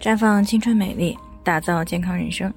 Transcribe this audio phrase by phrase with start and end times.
[0.00, 2.52] 绽放青春美丽，打造健康人生。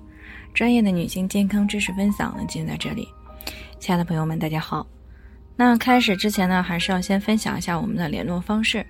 [0.53, 3.07] 专业的女性健康知识分享呢，尽在这里。
[3.79, 4.85] 亲爱的朋友们，大家好。
[5.55, 8.85] 那开始之前呢，还是要先分享一下我们的联络方式。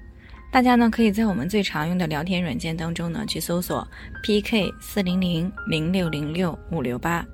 [0.52, 3.88] 大家呢，可以在我们最常用的聊天软件当中呢，去搜索
[4.22, 7.26] PK 四零零零六零六五六八，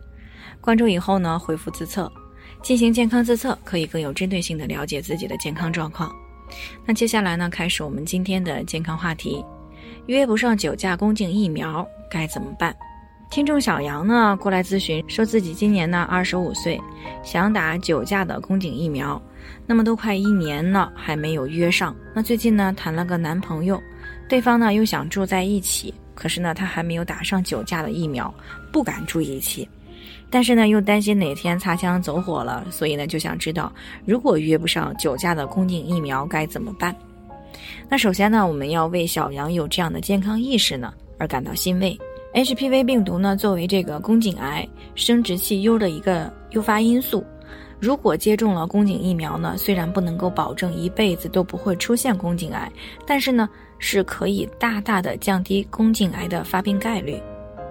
[0.61, 2.11] 关注以后呢，回复自测，
[2.61, 6.15] 进行健康自测，可以更有针对性的了解自己的健康状况。
[6.85, 9.43] 那接下来呢，开始我们今天的健康话题：
[10.07, 12.75] 约不上酒驾宫颈疫苗该怎么办？
[13.29, 16.79] 听众小杨呢过来咨询，说自己今年呢二十五岁，
[17.23, 19.21] 想打酒驾的宫颈疫苗，
[19.65, 21.93] 那么都快一年了还没有约上。
[22.15, 23.81] 那最近呢谈了个男朋友，
[24.29, 28.33] 对方呢又想住在一起，可是呢他还没有打上酒驾的疫苗，
[28.71, 29.67] 不敢住一起。
[30.29, 33.69] 但是呢又担心哪天擦枪走火了，所以呢就想知道，
[34.05, 36.95] 如果约不上酒驾的宫颈疫苗该怎么办？
[37.89, 41.97] 那首先呢我们要为小杨有这样的健康意识呢而感到欣慰。
[42.33, 47.25] HPV 病毒呢，作为这个宫颈癌生殖器疣的一个诱发因素，
[47.79, 52.71] 如果接种了宫颈疫苗呢，虽然不能够保证一辈子都不会出现宫颈癌，
[53.07, 57.19] 但是呢，是可以大大的降低宫颈癌的发病概率。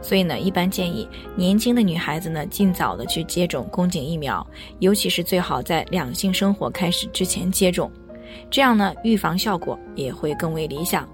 [0.03, 4.45] 所以呢，一般建议年轻的女孩子呢，尽早的去接种宫颈疫苗，
[4.81, 7.91] 尤其是最好在两性生活开始之前接种，
[8.51, 11.09] 这样呢，预防效果也会更为理想。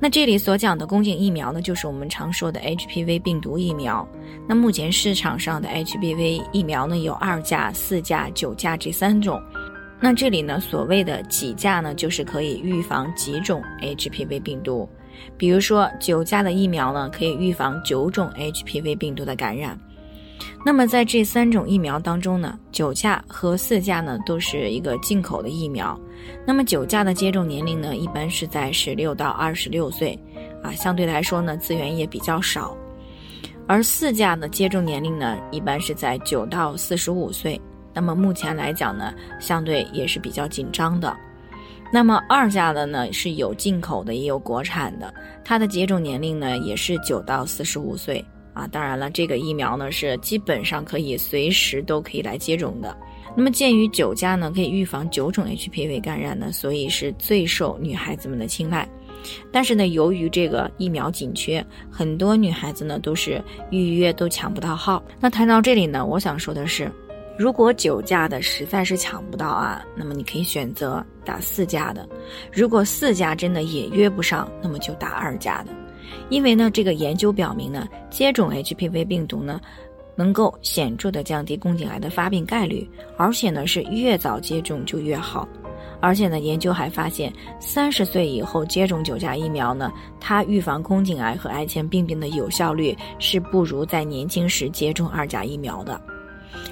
[0.00, 4.06] 那这里所讲的宫颈疫苗呢，就是我们常说的 HPV 病毒疫苗。
[4.48, 9.40] 那目前市场上的 HPV 疫苗呢，有二价、四价、九价这三种。
[10.00, 14.88] 那这里呢，所谓的几价呢，就是可以预防几种 HPV 病毒。
[15.36, 19.78] 比如说九价的疫苗呢，可以预防九种 HPV 病毒的感染。
[20.64, 25.98] 那么在这三种疫苗当中呢，九价和四价呢都是一个进口的疫苗。
[26.46, 30.18] 那么九价的接种年龄呢，一般是在十六到二十六岁，
[30.62, 32.76] 啊，相对来说呢资源也比较少。
[33.66, 37.60] 而四价的接种年龄呢，一般是在九到四十五岁。
[37.94, 41.16] 那么目前来讲呢，相对也是比较紧张的。
[41.92, 45.12] 那么二价的呢是有进口的，也有国产的，
[45.44, 48.24] 它的接种年龄呢也是九到四十五岁。
[48.58, 52.96] 啊，当然了，这个疫苗呢是基本上可以随时都可以来接种的。
[53.36, 58.88] 那么鉴于九价呢可以预防九种 HPV 感染呢，所以是最受女孩子们的青睐。
[59.52, 65.00] 但是呢，由于这个疫苗紧缺，很多女孩子呢都是预约都抢不到号。
[65.20, 66.90] 那谈到这里呢，我想说的是，
[67.38, 72.02] 如果九价的实在是抢不到啊，那么你可以选择打四价的；
[72.52, 75.72] 如果四价真的也约不上，那么就打二价的。
[76.30, 79.60] 因为呢，这个研究表明呢，接种 HPV 病毒呢，
[80.14, 85.48] 能够显著的降低宫颈癌的发病概率，而且呢是越早接种就越好。
[86.00, 96.00] 而且呢，研究还发现，三十岁以后接种九价疫苗呢，它预防宫颈癌和癌前病变的有效率是不如在年轻时接种二价疫苗的。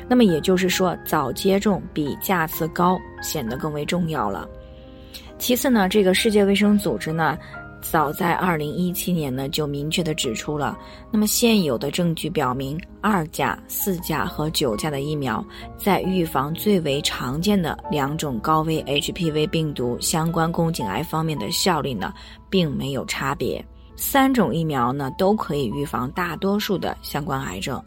[0.08, 4.48] 那么也就是说，早接种比价次高显得更为重要了。
[5.38, 7.36] 其次呢，这个世界卫生组织呢。
[7.90, 10.76] 早在二零一七年呢，就明确的指出了，
[11.10, 15.42] 那么现有的证据表明，二价、四价和九价的疫苗
[15.78, 22.12] 在预防最为常见的两种高危 HPV 病毒相关宫颈癌方面的效率呢，
[22.50, 23.64] 并没有差别。
[23.96, 27.82] 三种疫苗呢，都可以预防大多数的相关癌症。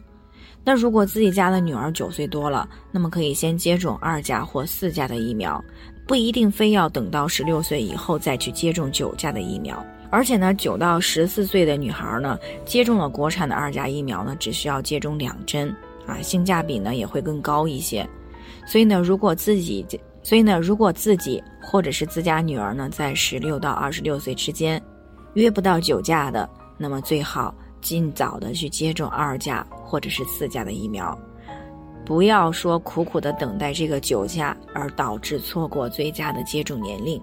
[0.64, 5.62] 那如果自己家的女儿九岁多了，那么可以先接种二价或四价的疫苗。
[6.10, 15.72] 不一定非要等到十六岁以后再去接种九价的疫苗，而且呢，九到十四岁的女孩呢，接种了国产的二价疫苗呢，只需要接种两针，
[16.08, 18.04] 啊，性价比呢也会更高一些。
[18.66, 19.86] 所以呢，如果自己，
[20.20, 24.82] 所以呢，如果自己或者是自家女儿呢，在十六到二十六岁之间，
[25.34, 31.16] 约不到九价的，那么最好尽早的去接种二价或者是四价的疫苗。
[32.04, 37.20] 不要说苦苦的等待这个酒驾，而导致错过最佳的接种年龄。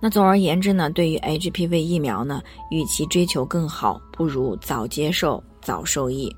[0.00, 6.34] 那总而言之呢，对于 HPV 疫苗呢，与其追求更好，不如早接受早受益。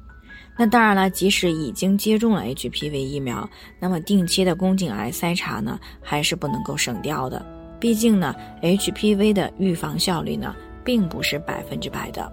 [0.57, 3.49] 那当然了，即使已经接种了 HPV 疫苗，
[3.81, 7.45] 那么定期的宫颈癌筛查呢，还是不能够省掉的。
[7.81, 10.55] 毕竟呢，HPV 的预防效率呢，
[10.85, 12.33] 并不是百分之百的。